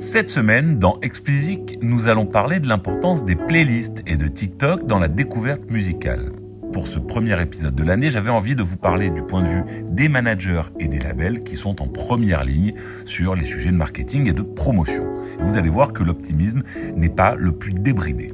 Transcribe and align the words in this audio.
Cette 0.00 0.28
semaine, 0.28 0.78
dans 0.78 1.00
Explicit, 1.02 1.76
nous 1.82 2.06
allons 2.06 2.24
parler 2.24 2.60
de 2.60 2.68
l'importance 2.68 3.24
des 3.24 3.34
playlists 3.34 4.04
et 4.06 4.16
de 4.16 4.28
TikTok 4.28 4.86
dans 4.86 5.00
la 5.00 5.08
découverte 5.08 5.72
musicale. 5.72 6.30
Pour 6.72 6.86
ce 6.86 7.00
premier 7.00 7.42
épisode 7.42 7.74
de 7.74 7.82
l'année, 7.82 8.08
j'avais 8.08 8.30
envie 8.30 8.54
de 8.54 8.62
vous 8.62 8.76
parler 8.76 9.10
du 9.10 9.22
point 9.22 9.42
de 9.42 9.48
vue 9.48 9.64
des 9.90 10.08
managers 10.08 10.62
et 10.78 10.86
des 10.86 11.00
labels 11.00 11.40
qui 11.40 11.56
sont 11.56 11.82
en 11.82 11.88
première 11.88 12.44
ligne 12.44 12.74
sur 13.04 13.34
les 13.34 13.42
sujets 13.42 13.72
de 13.72 13.76
marketing 13.76 14.28
et 14.28 14.32
de 14.32 14.42
promotion. 14.42 15.04
Vous 15.40 15.56
allez 15.56 15.68
voir 15.68 15.92
que 15.92 16.04
l'optimisme 16.04 16.62
n'est 16.94 17.08
pas 17.08 17.34
le 17.34 17.50
plus 17.50 17.72
débridé. 17.72 18.28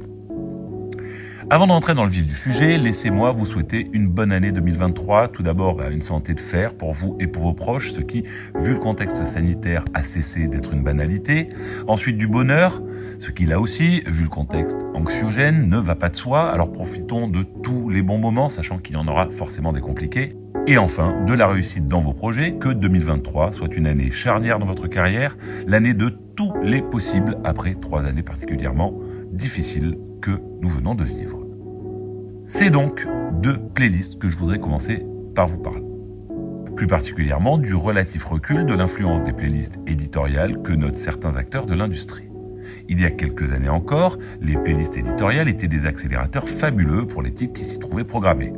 Avant 1.51 1.67
d'entrer 1.67 1.93
dans 1.93 2.05
le 2.05 2.09
vif 2.09 2.25
du 2.25 2.35
sujet, 2.35 2.75
laissez-moi 2.75 3.31
vous 3.31 3.45
souhaiter 3.45 3.85
une 3.93 4.07
bonne 4.07 4.31
année 4.31 4.51
2023. 4.51 5.27
Tout 5.27 5.43
d'abord, 5.43 5.75
bah, 5.75 5.89
une 5.91 6.01
santé 6.01 6.33
de 6.33 6.39
fer 6.39 6.73
pour 6.73 6.93
vous 6.93 7.15
et 7.19 7.27
pour 7.27 7.43
vos 7.43 7.53
proches, 7.53 7.91
ce 7.91 8.01
qui, 8.01 8.23
vu 8.55 8.73
le 8.73 8.79
contexte 8.79 9.23
sanitaire, 9.25 9.85
a 9.93 10.01
cessé 10.01 10.47
d'être 10.47 10.73
une 10.73 10.83
banalité. 10.83 11.49
Ensuite, 11.87 12.17
du 12.17 12.27
bonheur, 12.27 12.81
ce 13.19 13.29
qui 13.29 13.45
là 13.45 13.59
aussi, 13.59 14.01
vu 14.07 14.23
le 14.23 14.29
contexte 14.29 14.77
anxiogène, 14.95 15.69
ne 15.69 15.77
va 15.77 15.93
pas 15.93 16.09
de 16.09 16.15
soi. 16.15 16.49
Alors 16.51 16.71
profitons 16.71 17.27
de 17.27 17.43
tous 17.43 17.89
les 17.89 18.01
bons 18.01 18.17
moments, 18.17 18.49
sachant 18.49 18.79
qu'il 18.79 18.95
y 18.95 18.97
en 18.97 19.07
aura 19.07 19.29
forcément 19.29 19.71
des 19.71 19.81
compliqués. 19.81 20.35
Et 20.65 20.79
enfin, 20.79 21.23
de 21.27 21.33
la 21.33 21.47
réussite 21.47 21.85
dans 21.85 22.01
vos 22.01 22.13
projets, 22.13 22.55
que 22.55 22.69
2023 22.69 23.51
soit 23.51 23.75
une 23.75 23.85
année 23.85 24.09
charnière 24.09 24.57
dans 24.57 24.65
votre 24.65 24.87
carrière, 24.87 25.37
l'année 25.67 25.93
de 25.93 26.09
tous 26.09 26.53
les 26.63 26.81
possibles 26.81 27.37
après 27.43 27.75
trois 27.75 28.05
années 28.05 28.23
particulièrement 28.23 28.99
difficiles 29.31 29.95
que 30.21 30.41
nous 30.61 30.69
venons 30.69 30.95
de 30.95 31.03
vivre. 31.03 31.44
C'est 32.47 32.69
donc 32.69 33.07
de 33.41 33.53
playlists 33.53 34.19
que 34.19 34.29
je 34.29 34.37
voudrais 34.37 34.59
commencer 34.59 35.03
par 35.33 35.47
vous 35.47 35.57
parler. 35.57 35.83
Plus 36.75 36.85
particulièrement 36.85 37.57
du 37.57 37.73
relatif 37.73 38.23
recul 38.23 38.67
de 38.67 38.73
l'influence 38.75 39.23
des 39.23 39.33
playlists 39.33 39.79
éditoriales 39.87 40.61
que 40.61 40.71
notent 40.71 40.97
certains 40.97 41.37
acteurs 41.37 41.65
de 41.65 41.73
l'industrie. 41.73 42.29
Il 42.87 43.01
y 43.01 43.05
a 43.05 43.09
quelques 43.09 43.53
années 43.53 43.69
encore, 43.69 44.19
les 44.41 44.57
playlists 44.57 44.95
éditoriales 44.95 45.47
étaient 45.47 45.67
des 45.67 45.87
accélérateurs 45.87 46.47
fabuleux 46.47 47.07
pour 47.07 47.23
les 47.23 47.33
titres 47.33 47.53
qui 47.53 47.63
s'y 47.63 47.79
trouvaient 47.79 48.03
programmés. 48.03 48.53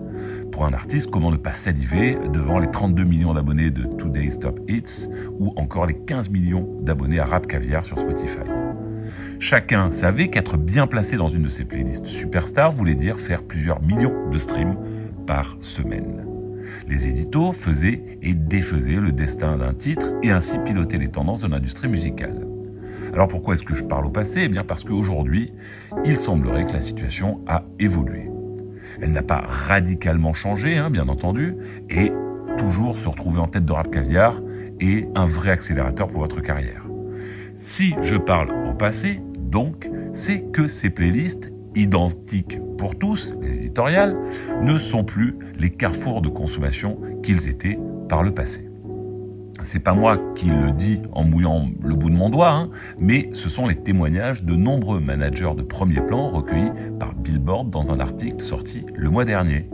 Pour 0.52 0.66
un 0.66 0.74
artiste, 0.74 1.10
comment 1.10 1.32
ne 1.32 1.38
pas 1.38 1.54
saliver 1.54 2.18
devant 2.34 2.60
les 2.60 2.70
32 2.70 3.06
millions 3.06 3.34
d'abonnés 3.34 3.70
de 3.70 3.84
Today's 3.84 4.38
Top 4.38 4.60
Hits 4.68 5.08
ou 5.40 5.54
encore 5.56 5.86
les 5.86 5.94
15 5.94 6.30
millions 6.30 6.68
d'abonnés 6.82 7.20
à 7.20 7.26
Rap 7.26 7.48
Caviar 7.48 7.86
sur 7.86 7.98
Spotify? 7.98 8.57
Chacun 9.40 9.92
savait 9.92 10.30
qu'être 10.30 10.58
bien 10.58 10.88
placé 10.88 11.16
dans 11.16 11.28
une 11.28 11.44
de 11.44 11.50
ces 11.50 11.64
playlists 11.64 12.08
superstars 12.08 12.72
voulait 12.72 12.96
dire 12.96 13.20
faire 13.20 13.44
plusieurs 13.44 13.82
millions 13.84 14.30
de 14.32 14.40
streams 14.40 14.78
par 15.28 15.58
semaine. 15.60 16.26
Les 16.88 17.08
éditos 17.08 17.52
faisaient 17.52 18.04
et 18.22 18.34
défaisaient 18.34 19.00
le 19.00 19.12
destin 19.12 19.58
d'un 19.58 19.74
titre 19.74 20.14
et 20.24 20.32
ainsi 20.32 20.58
pilotaient 20.60 20.98
les 20.98 21.10
tendances 21.10 21.42
de 21.42 21.48
l'industrie 21.48 21.88
musicale. 21.88 22.48
Alors 23.14 23.28
pourquoi 23.28 23.54
est-ce 23.54 23.64
que 23.64 23.76
je 23.76 23.84
parle 23.84 24.08
au 24.08 24.10
passé? 24.10 24.42
Eh 24.44 24.50
bien 24.50 24.64
parce 24.64 24.84
qu'aujourd'hui, 24.84 25.54
il 26.04 26.18
semblerait 26.18 26.66
que 26.66 26.74
la 26.74 26.82
situation 26.82 27.42
a 27.48 27.64
évolué. 27.80 28.30
Elle 29.02 29.12
n'a 29.12 29.22
pas 29.22 29.44
radicalement 29.46 30.34
changé, 30.34 30.78
hein, 30.78 30.90
bien 30.90 31.08
entendu, 31.08 31.56
et 31.90 32.12
toujours 32.58 32.98
se 32.98 33.08
retrouver 33.08 33.40
en 33.40 33.48
tête 33.48 33.66
de 33.66 33.72
rap 33.72 33.92
caviar 33.92 34.42
est 34.80 35.08
un 35.16 35.28
vrai 35.28 35.52
accélérateur 35.52 36.08
pour 36.08 36.22
votre 36.22 36.42
carrière. 36.42 36.88
Si 37.54 37.96
je 38.02 38.18
parle 38.18 38.50
au 38.68 38.74
passé, 38.74 39.22
donc, 39.58 39.90
c'est 40.14 40.52
que 40.52 40.68
ces 40.68 40.92
playlists, 40.92 41.52
identiques 41.76 42.60
pour 42.78 42.96
tous, 42.96 43.34
les 43.42 43.56
éditoriales, 43.58 44.16
ne 44.62 44.78
sont 44.78 45.04
plus 45.04 45.36
les 45.58 45.72
carrefours 45.72 46.22
de 46.22 46.30
consommation 46.30 47.00
qu'ils 47.24 47.50
étaient 47.50 47.80
par 48.08 48.22
le 48.22 48.36
passé. 48.36 48.70
C'est 49.64 49.80
pas 49.80 49.96
moi 49.96 50.20
qui 50.36 50.52
le 50.52 50.70
dis 50.70 51.02
en 51.12 51.24
mouillant 51.24 51.72
le 51.82 51.96
bout 51.96 52.12
de 52.12 52.16
mon 52.16 52.30
doigt, 52.30 52.52
hein, 52.52 52.70
mais 53.00 53.32
ce 53.34 53.50
sont 53.50 53.66
les 53.66 53.74
témoignages 53.74 54.44
de 54.44 54.54
nombreux 54.54 55.00
managers 55.00 55.56
de 55.58 55.64
premier 55.64 56.02
plan 56.02 56.28
recueillis 56.28 56.70
par 57.00 57.16
Billboard 57.16 57.72
dans 57.72 57.92
un 57.92 58.00
article 58.00 58.40
sorti 58.40 58.86
le 58.94 59.10
mois 59.10 59.26
dernier. 59.26 59.68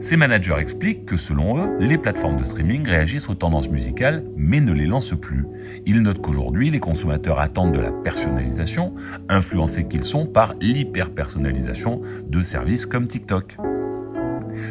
Ces 0.00 0.16
managers 0.16 0.56
expliquent 0.58 1.06
que 1.06 1.16
selon 1.16 1.58
eux, 1.58 1.76
les 1.80 1.98
plateformes 1.98 2.36
de 2.36 2.44
streaming 2.44 2.86
réagissent 2.86 3.28
aux 3.28 3.34
tendances 3.34 3.70
musicales 3.70 4.24
mais 4.36 4.60
ne 4.60 4.72
les 4.72 4.86
lancent 4.86 5.18
plus. 5.18 5.46
Ils 5.86 6.02
notent 6.02 6.20
qu'aujourd'hui, 6.20 6.70
les 6.70 6.80
consommateurs 6.80 7.38
attendent 7.38 7.74
de 7.74 7.80
la 7.80 7.92
personnalisation, 7.92 8.94
influencés 9.28 9.86
qu'ils 9.88 10.04
sont 10.04 10.26
par 10.26 10.52
l'hyper-personnalisation 10.60 12.02
de 12.26 12.42
services 12.42 12.86
comme 12.86 13.06
TikTok. 13.06 13.56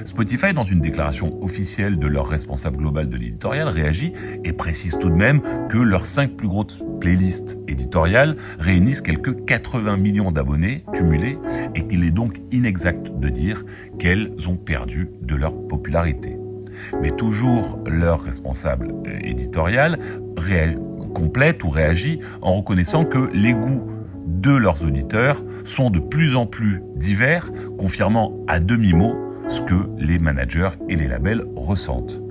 Spotify, 0.06 0.54
dans 0.54 0.64
une 0.64 0.80
déclaration 0.80 1.44
officielle 1.44 1.98
de 1.98 2.08
leur 2.08 2.28
responsable 2.28 2.78
global 2.78 3.10
de 3.10 3.18
l'éditorial, 3.18 3.68
réagit 3.68 4.14
et 4.44 4.54
précise 4.54 4.98
tout 5.00 5.10
de 5.10 5.16
même 5.16 5.42
que 5.70 5.78
leurs 5.78 6.06
cinq 6.06 6.36
plus 6.36 6.48
grosses 6.48 6.82
playlists 7.00 7.58
éditoriales 7.68 8.38
réunissent 8.60 9.02
quelques 9.02 9.46
80 9.46 9.98
millions 9.98 10.32
d'abonnés 10.32 10.86
cumulés 10.94 11.38
et 11.76 11.88
qu'il 11.88 12.04
est 12.04 12.12
donc 12.12 12.42
inexact 12.52 13.12
de 13.20 13.30
dire 13.30 13.64
qu'elles 14.00 14.32
ont 14.48 14.58
perdu 14.58 15.10
de 15.22 15.36
leur 15.36 15.54
popularité. 15.68 16.38
Mais 17.02 17.12
toujours 17.12 17.80
leur 17.86 18.22
responsable 18.24 18.94
euh, 19.06 19.20
éditorial 19.22 20.00
complète 21.14 21.64
ou 21.64 21.70
réagit 21.70 22.20
en 22.42 22.54
reconnaissant 22.54 23.06
que 23.06 23.30
les 23.34 23.54
goûts 23.54 23.84
de 24.26 24.54
leurs 24.54 24.84
auditeurs 24.84 25.44
sont 25.64 25.90
de 25.90 26.00
plus 26.00 26.36
en 26.36 26.46
plus 26.46 26.82
divers, 26.96 27.50
confirmant 27.78 28.34
à 28.48 28.60
demi-mot 28.60 29.16
ce 29.48 29.62
que 29.62 29.88
les 29.98 30.20
managers 30.20 30.70
et 30.90 30.96
les 30.96 31.08
labels 31.08 31.44
ressentent. 31.56 32.22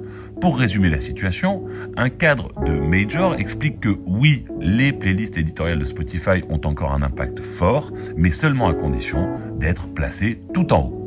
Pour 0.41 0.59
résumer 0.59 0.89
la 0.89 0.99
situation, 0.99 1.63
un 1.97 2.09
cadre 2.09 2.51
de 2.67 2.77
Major 2.79 3.37
explique 3.37 3.79
que 3.79 3.97
oui, 4.07 4.45
les 4.61 4.93
playlists 4.93 5.39
éditoriales 5.39 5.79
de 5.79 5.85
Spotify 5.85 6.43
ont 6.49 6.61
encore 6.65 6.93
un 6.93 7.03
impact 7.03 7.39
fort, 7.39 7.93
mais 8.17 8.31
seulement 8.31 8.69
à 8.69 8.75
condition 8.75 9.29
d'être 9.57 9.87
placées 9.95 10.41
tout 10.53 10.73
en 10.73 10.87
haut. 10.87 11.03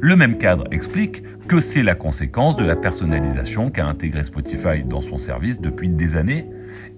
Le 0.00 0.14
même 0.14 0.38
cadre 0.38 0.64
explique 0.70 1.24
que 1.48 1.60
c'est 1.60 1.82
la 1.82 1.96
conséquence 1.96 2.56
de 2.56 2.64
la 2.64 2.76
personnalisation 2.76 3.70
qu'a 3.70 3.86
intégré 3.86 4.22
Spotify 4.22 4.84
dans 4.84 5.00
son 5.00 5.18
service 5.18 5.60
depuis 5.60 5.90
des 5.90 6.16
années 6.16 6.46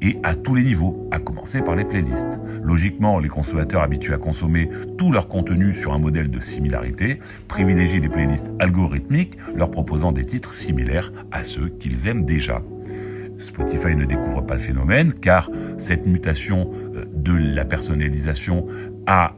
et 0.02 0.18
à 0.22 0.34
tous 0.34 0.54
les 0.54 0.62
niveaux, 0.62 1.08
à 1.10 1.18
commencer 1.18 1.60
par 1.60 1.76
les 1.76 1.84
playlists. 1.84 2.40
Logiquement, 2.62 3.18
les 3.18 3.28
consommateurs 3.28 3.82
habitués 3.82 4.14
à 4.14 4.18
consommer 4.18 4.70
tout 4.98 5.12
leur 5.12 5.28
contenu 5.28 5.74
sur 5.74 5.92
un 5.92 5.98
modèle 5.98 6.30
de 6.30 6.40
similarité 6.40 7.20
privilégient 7.48 8.00
les 8.00 8.08
playlists 8.08 8.50
algorithmiques 8.58 9.36
leur 9.54 9.70
proposant 9.70 10.12
des 10.12 10.24
titres 10.24 10.54
similaires 10.54 11.12
à 11.30 11.44
ceux 11.44 11.68
qu'ils 11.68 12.06
aiment 12.06 12.24
déjà. 12.24 12.62
Spotify 13.38 13.96
ne 13.96 14.04
découvre 14.04 14.42
pas 14.42 14.54
le 14.54 14.60
phénomène 14.60 15.12
car 15.14 15.50
cette 15.78 16.06
mutation 16.06 16.70
euh, 16.94 17.04
de 17.14 17.34
la 17.34 17.64
personnalisation 17.64 18.66
a 19.06 19.34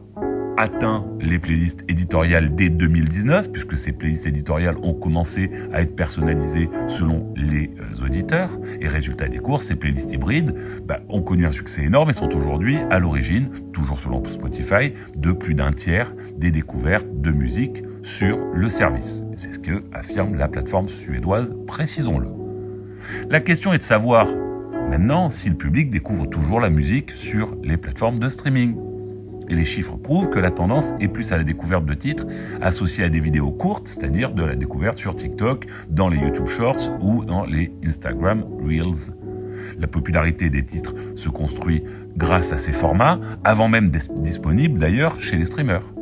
atteint 0.56 1.06
les 1.20 1.38
playlists 1.38 1.84
éditoriales 1.88 2.54
dès 2.54 2.68
2019, 2.68 3.52
puisque 3.52 3.76
ces 3.78 3.92
playlists 3.92 4.26
éditoriales 4.26 4.76
ont 4.82 4.94
commencé 4.94 5.50
à 5.72 5.82
être 5.82 5.96
personnalisées 5.96 6.68
selon 6.86 7.32
les 7.36 7.70
euh, 7.80 8.04
auditeurs. 8.04 8.50
Et 8.80 8.88
résultat 8.88 9.28
des 9.28 9.38
courses, 9.38 9.66
ces 9.66 9.76
playlists 9.76 10.12
hybrides 10.12 10.54
bah, 10.84 11.00
ont 11.08 11.22
connu 11.22 11.46
un 11.46 11.52
succès 11.52 11.84
énorme 11.84 12.10
et 12.10 12.12
sont 12.12 12.34
aujourd'hui 12.36 12.78
à 12.90 12.98
l'origine, 12.98 13.48
toujours 13.72 13.98
selon 13.98 14.22
Spotify, 14.24 14.92
de 15.16 15.32
plus 15.32 15.54
d'un 15.54 15.72
tiers 15.72 16.12
des 16.36 16.50
découvertes 16.50 17.08
de 17.12 17.30
musique 17.30 17.82
sur 18.02 18.42
le 18.54 18.69
service. 18.69 19.22
C'est 19.36 19.54
ce 19.54 19.58
que 19.58 19.82
affirme 19.92 20.34
la 20.34 20.48
plateforme 20.48 20.88
suédoise, 20.88 21.54
précisons-le. 21.66 22.28
La 23.30 23.40
question 23.40 23.72
est 23.72 23.78
de 23.78 23.82
savoir 23.82 24.26
maintenant 24.88 25.30
si 25.30 25.48
le 25.48 25.56
public 25.56 25.90
découvre 25.90 26.26
toujours 26.26 26.60
la 26.60 26.70
musique 26.70 27.10
sur 27.12 27.56
les 27.62 27.76
plateformes 27.76 28.19
de 28.19 28.28
streaming. 28.28 28.76
Et 29.52 29.54
les 29.54 29.66
chiffres 29.66 29.98
prouvent 29.98 30.30
que 30.30 30.38
la 30.38 30.50
tendance 30.50 30.94
est 30.98 31.08
plus 31.08 31.30
à 31.30 31.36
la 31.36 31.44
découverte 31.44 31.84
de 31.84 31.92
titres 31.92 32.26
associés 32.62 33.04
à 33.04 33.10
des 33.10 33.20
vidéos 33.20 33.50
courtes, 33.50 33.86
c'est-à-dire 33.86 34.32
de 34.32 34.42
la 34.42 34.54
découverte 34.54 34.96
sur 34.96 35.14
TikTok, 35.14 35.66
dans 35.90 36.08
les 36.08 36.16
YouTube 36.16 36.46
Shorts 36.46 36.88
ou 37.02 37.26
dans 37.26 37.44
les 37.44 37.70
Instagram 37.84 38.46
Reels. 38.64 39.12
La 39.78 39.88
popularité 39.88 40.48
des 40.48 40.64
titres 40.64 40.94
se 41.14 41.28
construit 41.28 41.82
grâce 42.16 42.54
à 42.54 42.58
ces 42.58 42.72
formats, 42.72 43.20
avant 43.44 43.69
même 43.69 43.90
d'être 43.90 44.14
disponibles 44.22 44.78
d'ailleurs 44.78 45.19
chez 45.19 45.37
les 45.37 45.44
streamers. 45.44 45.93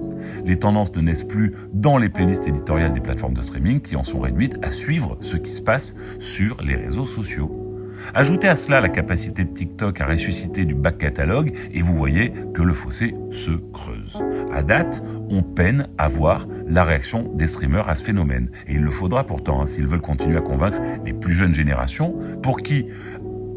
Les 0.44 0.56
tendances 0.56 0.94
ne 0.94 1.00
naissent 1.00 1.24
plus 1.24 1.52
dans 1.72 1.98
les 1.98 2.08
playlists 2.08 2.46
éditoriales 2.46 2.92
des 2.92 3.00
plateformes 3.00 3.34
de 3.34 3.42
streaming 3.42 3.80
qui 3.80 3.96
en 3.96 4.04
sont 4.04 4.20
réduites 4.20 4.58
à 4.62 4.70
suivre 4.70 5.18
ce 5.20 5.36
qui 5.36 5.50
se 5.50 5.60
passe 5.60 5.96
sur 6.20 6.62
les 6.62 6.76
réseaux 6.76 7.06
sociaux. 7.06 7.69
Ajoutez 8.14 8.48
à 8.48 8.56
cela 8.56 8.80
la 8.80 8.88
capacité 8.88 9.44
de 9.44 9.52
TikTok 9.52 10.00
à 10.00 10.06
ressusciter 10.06 10.64
du 10.64 10.74
back 10.74 10.98
catalogue 10.98 11.52
et 11.72 11.82
vous 11.82 11.94
voyez 11.94 12.32
que 12.54 12.62
le 12.62 12.74
fossé 12.74 13.14
se 13.30 13.50
creuse. 13.72 14.22
À 14.52 14.62
date, 14.62 15.02
on 15.28 15.42
peine 15.42 15.88
à 15.98 16.08
voir 16.08 16.46
la 16.66 16.84
réaction 16.84 17.30
des 17.34 17.46
streamers 17.46 17.88
à 17.88 17.94
ce 17.94 18.04
phénomène. 18.04 18.48
Et 18.66 18.74
il 18.74 18.82
le 18.82 18.90
faudra 18.90 19.24
pourtant 19.24 19.60
hein, 19.60 19.66
s'ils 19.66 19.86
veulent 19.86 20.00
continuer 20.00 20.38
à 20.38 20.42
convaincre 20.42 20.80
les 21.04 21.12
plus 21.12 21.32
jeunes 21.32 21.54
générations 21.54 22.14
pour 22.42 22.62
qui 22.62 22.86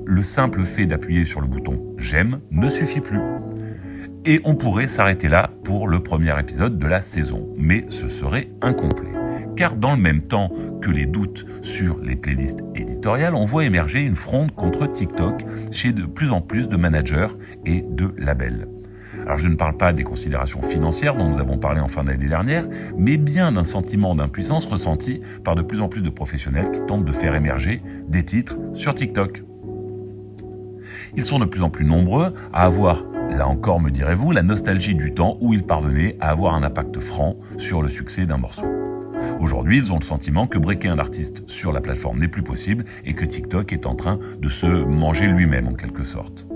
le 0.05 0.21
simple 0.21 0.63
fait 0.63 0.85
d'appuyer 0.85 1.25
sur 1.25 1.39
le 1.39 1.47
bouton 1.47 1.81
j'aime 1.97 2.39
ne 2.51 2.69
suffit 2.69 2.99
plus. 2.99 3.21
Et 4.25 4.41
on 4.45 4.55
pourrait 4.55 4.87
s'arrêter 4.87 5.27
là 5.27 5.49
pour 5.63 5.87
le 5.87 6.01
premier 6.01 6.37
épisode 6.39 6.77
de 6.77 6.87
la 6.87 7.01
saison, 7.01 7.49
mais 7.57 7.85
ce 7.89 8.07
serait 8.07 8.49
incomplet 8.61 9.22
car 9.55 9.75
dans 9.75 9.91
le 9.91 10.01
même 10.01 10.21
temps 10.21 10.51
que 10.81 10.91
les 10.91 11.05
doutes 11.05 11.45
sur 11.61 11.99
les 11.99 12.15
playlists 12.15 12.63
éditoriales, 12.75 13.35
on 13.35 13.45
voit 13.45 13.65
émerger 13.65 14.01
une 14.01 14.15
fronde 14.15 14.51
contre 14.51 14.87
TikTok 14.87 15.43
chez 15.71 15.93
de 15.93 16.05
plus 16.05 16.31
en 16.31 16.41
plus 16.41 16.67
de 16.67 16.77
managers 16.77 17.27
et 17.65 17.83
de 17.87 18.13
labels. 18.17 18.67
Alors 19.25 19.37
je 19.37 19.47
ne 19.47 19.55
parle 19.55 19.77
pas 19.77 19.93
des 19.93 20.03
considérations 20.03 20.61
financières 20.61 21.15
dont 21.15 21.29
nous 21.29 21.39
avons 21.39 21.57
parlé 21.57 21.79
en 21.79 21.87
fin 21.87 22.03
d'année 22.03 22.27
dernière, 22.27 22.67
mais 22.97 23.17
bien 23.17 23.53
d'un 23.53 23.63
sentiment 23.63 24.15
d'impuissance 24.15 24.65
ressenti 24.65 25.21
par 25.43 25.55
de 25.55 25.61
plus 25.61 25.81
en 25.81 25.87
plus 25.87 26.01
de 26.01 26.09
professionnels 26.09 26.71
qui 26.71 26.81
tentent 26.81 27.05
de 27.05 27.11
faire 27.11 27.35
émerger 27.35 27.81
des 28.07 28.23
titres 28.23 28.57
sur 28.73 28.93
TikTok. 28.93 29.43
Ils 31.15 31.25
sont 31.25 31.39
de 31.39 31.45
plus 31.45 31.61
en 31.61 31.69
plus 31.69 31.85
nombreux 31.85 32.33
à 32.51 32.65
avoir, 32.65 33.05
là 33.29 33.47
encore 33.47 33.79
me 33.79 33.91
direz-vous, 33.91 34.31
la 34.31 34.43
nostalgie 34.43 34.95
du 34.95 35.13
temps 35.13 35.37
où 35.41 35.53
ils 35.53 35.63
parvenaient 35.63 36.17
à 36.19 36.29
avoir 36.29 36.55
un 36.55 36.63
impact 36.63 36.99
franc 36.99 37.37
sur 37.57 37.81
le 37.81 37.89
succès 37.89 38.25
d'un 38.25 38.37
morceau. 38.37 38.82
Aujourd'hui, 39.39 39.77
ils 39.77 39.91
ont 39.93 39.99
le 39.99 40.03
sentiment 40.03 40.47
que 40.47 40.57
breaker 40.57 40.89
un 40.89 40.99
artiste 40.99 41.43
sur 41.47 41.71
la 41.71 41.81
plateforme 41.81 42.19
n'est 42.19 42.27
plus 42.27 42.43
possible 42.43 42.85
et 43.05 43.13
que 43.13 43.25
TikTok 43.25 43.73
est 43.73 43.85
en 43.85 43.95
train 43.95 44.19
de 44.39 44.49
se 44.49 44.65
manger 44.65 45.27
lui-même 45.27 45.67
en 45.67 45.73
quelque 45.73 46.03
sorte. 46.03 46.47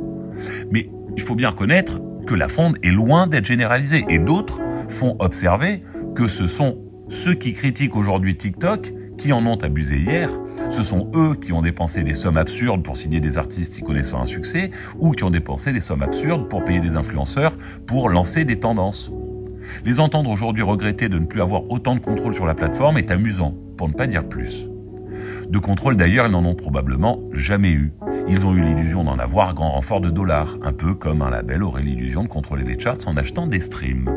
Mais 0.72 0.90
il 1.16 1.22
faut 1.22 1.36
bien 1.36 1.50
reconnaître 1.50 2.00
que 2.26 2.36
la 2.36 2.50
fronde 2.50 2.78
est 2.84 2.92
loin 2.92 3.28
d'être 3.28 3.46
généralisée 3.46 4.06
et 4.10 4.20
d'autres 4.20 4.60
font 4.90 5.16
observer 5.20 5.84
que 6.16 6.28
ce 6.28 6.48
sont 6.48 6.78
ceux 7.10 7.34
qui 7.34 7.54
critiquent 7.54 7.96
aujourd'hui 7.96 8.36
TikTok 8.36 8.94
qui 9.18 9.34
en 9.34 9.46
ont 9.46 9.58
abusé 9.58 9.98
hier, 9.98 10.30
ce 10.70 10.84
sont 10.84 11.10
eux 11.16 11.36
qui 11.36 11.52
ont 11.52 11.62
dépensé 11.62 12.04
des 12.04 12.14
sommes 12.14 12.38
absurdes 12.38 12.84
pour 12.84 12.98
signer 12.98 13.20
des 13.20 13.38
artistes 13.38 13.76
qui 13.76 13.82
connaissant 13.82 14.22
un 14.22 14.26
succès, 14.26 14.72
ou 15.00 15.12
qui 15.12 15.24
ont 15.24 15.32
dépensé 15.32 15.74
des 15.74 15.82
sommes 15.82 16.04
absurdes 16.04 16.48
pour 16.48 16.64
payer 16.64 16.80
des 16.80 16.96
influenceurs 16.96 17.58
pour 17.88 18.10
lancer 18.10 18.46
des 18.46 18.60
tendances. 18.60 19.12
Les 19.86 20.00
entendre 20.00 20.30
aujourd'hui 20.30 20.64
regretter 20.64 21.10
de 21.10 21.20
ne 21.20 21.26
plus 21.26 21.42
avoir 21.42 21.70
autant 21.72 21.96
de 21.96 22.00
contrôle 22.00 22.34
sur 22.34 22.46
la 22.46 22.56
plateforme 22.56 22.98
est 22.98 23.12
amusant, 23.12 23.56
pour 23.78 23.88
ne 23.88 23.94
pas 23.94 24.08
dire 24.08 24.28
plus. 24.28 24.68
De 25.50 25.60
contrôle 25.60 25.96
d'ailleurs, 25.96 26.28
ils 26.28 26.32
n'en 26.32 26.46
ont 26.46 26.56
probablement 26.56 27.20
jamais 27.32 27.72
eu. 27.72 27.94
Ils 28.28 28.46
ont 28.46 28.54
eu 28.54 28.62
l'illusion 28.62 29.04
d'en 29.04 29.18
avoir 29.18 29.54
grand 29.54 29.72
renfort 29.72 30.02
de 30.02 30.10
dollars, 30.10 30.58
un 30.62 30.74
peu 30.74 30.94
comme 30.94 31.22
un 31.22 31.30
label 31.30 31.64
aurait 31.64 31.84
l'illusion 31.84 32.24
de 32.24 32.28
contrôler 32.28 32.64
les 32.64 32.78
charts 32.78 33.08
en 33.08 33.16
achetant 33.16 33.48
des 33.48 33.62
streams. 33.62 34.10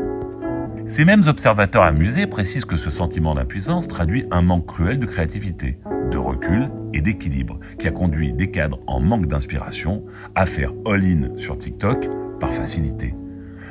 Ces 0.85 1.05
mêmes 1.05 1.23
observateurs 1.27 1.83
amusés 1.83 2.27
précisent 2.27 2.65
que 2.65 2.75
ce 2.75 2.89
sentiment 2.89 3.35
d'impuissance 3.35 3.87
traduit 3.87 4.25
un 4.31 4.41
manque 4.41 4.65
cruel 4.65 4.99
de 4.99 5.05
créativité, 5.05 5.77
de 6.11 6.17
recul 6.17 6.69
et 6.93 7.01
d'équilibre, 7.01 7.59
qui 7.79 7.87
a 7.87 7.91
conduit 7.91 8.33
des 8.33 8.51
cadres 8.51 8.79
en 8.87 8.99
manque 8.99 9.27
d'inspiration 9.27 10.03
à 10.35 10.45
faire 10.45 10.73
all-in 10.85 11.37
sur 11.37 11.57
TikTok 11.57 12.09
par 12.39 12.49
facilité. 12.49 13.13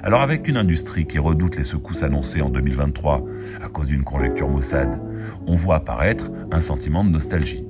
Alors 0.03 0.23
avec 0.23 0.49
une 0.49 0.57
industrie 0.57 1.07
qui 1.07 1.19
redoute 1.19 1.57
les 1.57 1.65
secousses 1.65 2.03
annoncées 2.03 2.41
en 2.41 2.49
2023 2.49 3.23
à 3.63 3.69
cause 3.69 3.89
d'une 3.89 4.05
conjecture 4.05 4.49
maussade, 4.49 5.01
on 5.47 5.57
voit 5.57 5.77
apparaître 5.77 6.31
un 6.51 6.61
sentiment 6.61 7.05
de 7.05 7.11
nostalgie. 7.11 7.67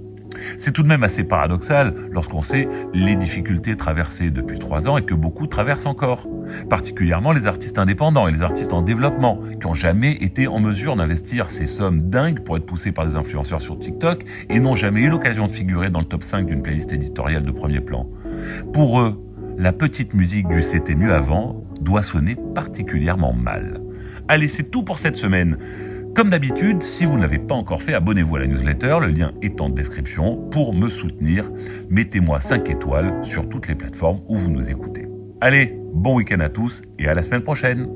C'est 0.56 0.71
tout 0.71 0.85
de 0.85 0.88
même 0.88 1.03
assez 1.03 1.25
paradoxal 1.25 1.93
lorsqu'on 2.12 2.41
sait 2.41 2.69
les 2.94 3.17
difficultés 3.17 3.77
traversées 3.77 4.31
depuis 4.31 4.61
trois 4.61 4.88
ans 4.88 4.97
et 4.97 5.03
que 5.03 5.15
beaucoup 5.15 5.49
traversent 5.49 5.87
encore. 5.87 6.29
Particulièrement 6.69 7.32
les 7.32 7.49
artistes 7.49 7.79
indépendants 7.79 8.29
et 8.29 8.33
les 8.33 8.43
artistes 8.43 8.73
en 8.73 8.83
développement 8.83 9.41
qui 9.61 9.67
n'ont 9.67 9.75
jamais 9.75 10.12
été 10.12 10.47
en 10.47 10.61
mesure 10.61 10.94
d'investir 10.94 11.50
ces 11.50 11.67
sommes 11.67 12.00
dingues 12.00 12.41
pour 12.41 12.56
être 12.56 12.65
poussés 12.65 12.93
par 12.93 13.06
des 13.06 13.17
influenceurs 13.17 13.61
sur 13.61 13.76
TikTok 13.76 14.25
et 14.49 14.61
n'ont 14.61 14.76
jamais 14.76 15.00
eu 15.00 15.09
l'occasion 15.09 15.47
de 15.47 15.53
figurer 15.53 15.91
dans 15.91 16.00
le 16.00 16.05
top 16.05 16.23
5 16.23 16.47
d'une 16.47 16.62
playlist 16.62 16.93
éditoriale 16.93 17.43
de 17.43 17.50
premier 17.50 17.81
plan. 17.81 18.09
Pour 18.73 19.00
eux, 19.00 19.21
la 19.59 19.73
petite 19.73 20.15
musique 20.15 20.49
du 20.49 20.62
C'était 20.62 20.94
mieux 20.94 21.12
avant 21.12 21.65
doit 21.81 22.03
sonner 22.03 22.37
particulièrement 22.55 23.32
mal. 23.32 23.81
Allez, 24.29 24.49
c'est 24.49 24.71
tout 24.71 24.82
pour 24.82 24.99
cette 24.99 25.17
semaine. 25.17 25.59
Comme 26.15 26.31
d'habitude, 26.31 26.82
si 26.82 27.05
vous 27.05 27.17
ne 27.17 27.23
l'avez 27.23 27.38
pas 27.38 27.55
encore 27.55 27.82
fait, 27.82 27.94
abonnez-vous 27.94 28.37
à 28.37 28.41
la 28.41 28.47
newsletter, 28.47 28.99
le 29.00 29.09
lien 29.09 29.32
est 29.43 29.61
en 29.61 29.69
description. 29.69 30.37
Pour 30.50 30.75
me 30.75 30.88
soutenir, 30.88 31.50
mettez-moi 31.88 32.41
5 32.41 32.69
étoiles 32.69 33.25
sur 33.25 33.49
toutes 33.49 33.69
les 33.69 33.75
plateformes 33.75 34.21
où 34.29 34.37
vous 34.37 34.50
nous 34.50 34.71
écoutez. 34.71 35.06
Allez, 35.41 35.79
bon 35.94 36.17
week-end 36.17 36.41
à 36.41 36.49
tous 36.49 36.82
et 36.99 37.09
à 37.09 37.15
la 37.15 37.23
semaine 37.23 37.43
prochaine 37.43 37.87